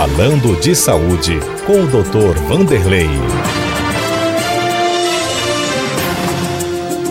[0.00, 2.34] Falando de Saúde, com o Dr.
[2.48, 3.04] Vanderlei.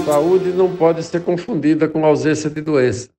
[0.03, 3.11] Saúde não pode ser confundida com ausência de doença.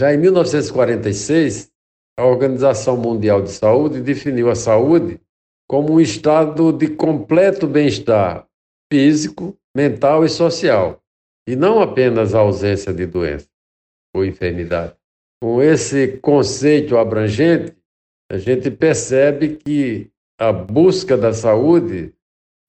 [0.00, 1.70] Já em 1946,
[2.18, 5.20] a Organização Mundial de Saúde definiu a saúde
[5.68, 8.46] como um estado de completo bem-estar
[8.90, 10.98] físico, mental e social,
[11.46, 13.48] e não apenas a ausência de doença
[14.16, 14.94] ou enfermidade.
[15.42, 17.79] Com esse conceito abrangente,
[18.30, 20.08] a gente percebe que
[20.38, 22.14] a busca da saúde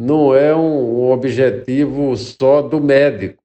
[0.01, 3.41] não é um objetivo só do médico.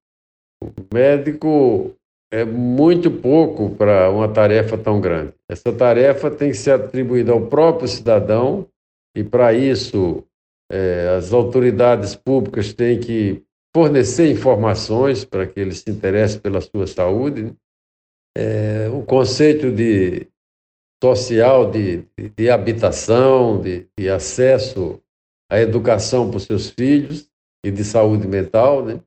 [0.62, 1.94] O médico
[2.32, 5.34] é muito pouco para uma tarefa tão grande.
[5.46, 8.66] Essa tarefa tem que ser atribuída ao próprio cidadão,
[9.14, 10.24] e para isso
[10.72, 13.42] é, as autoridades públicas têm que
[13.74, 17.42] fornecer informações para que ele se interesse pela sua saúde.
[17.42, 17.52] Né?
[18.38, 20.26] É, o conceito de
[21.02, 25.00] social de, de, de habitação, de, de, acesso
[25.50, 27.30] à educação para os seus filhos
[27.64, 29.00] e de saúde mental, né?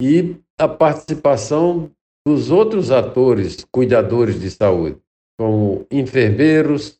[0.00, 1.90] e a participação
[2.26, 4.98] dos outros atores cuidadores de saúde,
[5.38, 6.98] como enfermeiros,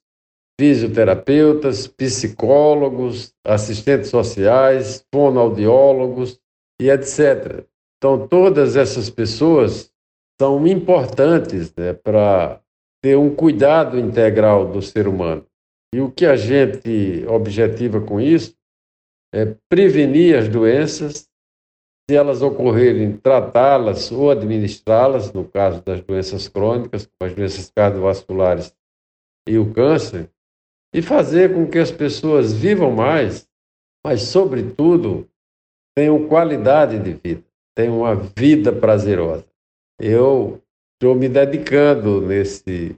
[0.58, 6.40] fisioterapeutas, psicólogos, assistentes sociais, fonoaudiólogos
[6.80, 7.64] e etc.
[7.98, 9.90] Então, todas essas pessoas
[10.40, 12.60] são importantes né, para
[13.06, 15.46] ter um cuidado integral do ser humano.
[15.94, 18.52] E o que a gente objetiva com isso
[19.32, 21.28] é prevenir as doenças
[22.10, 28.74] se elas ocorrerem, tratá-las ou administrá-las, no caso das doenças crônicas, como as doenças cardiovasculares
[29.48, 30.28] e o câncer,
[30.92, 33.48] e fazer com que as pessoas vivam mais,
[34.04, 35.28] mas, sobretudo,
[35.96, 37.44] tenham qualidade de vida,
[37.76, 39.46] tenham uma vida prazerosa.
[39.96, 40.60] Eu
[40.96, 42.96] estou me dedicando nesse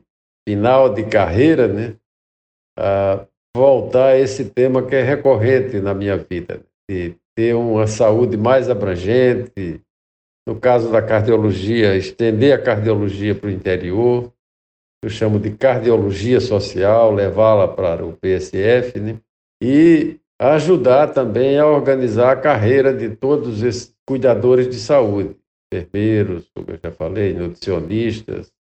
[0.48, 1.96] final de carreira, né,
[2.78, 8.36] a voltar a esse tema que é recorrente na minha vida, de ter uma saúde
[8.36, 9.80] mais abrangente,
[10.46, 14.32] no caso da cardiologia, estender a cardiologia para o interior,
[15.04, 19.20] eu chamo de cardiologia social, levá-la para o PSF, né?
[19.62, 25.36] e ajudar também a organizar a carreira de todos esses cuidadores de saúde,
[25.72, 28.52] enfermeiros, como eu já falei, nutricionistas,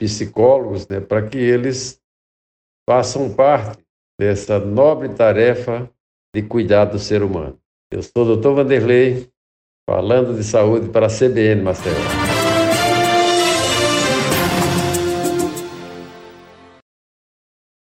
[0.00, 1.00] psicólogos, né?
[1.00, 2.00] para que eles
[2.88, 3.84] façam parte
[4.18, 5.90] dessa nobre tarefa
[6.34, 7.58] de cuidar do ser humano.
[7.90, 8.50] Eu sou o Dr.
[8.50, 9.28] Vanderlei,
[9.88, 12.39] falando de saúde para a CBN Maceió.